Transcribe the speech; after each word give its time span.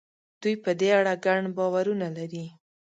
دوی 0.41 0.55
په 0.63 0.71
دې 0.79 0.89
اړه 0.99 1.13
ګڼ 1.25 1.41
باورونه 1.57 2.07
لري. 2.17 2.45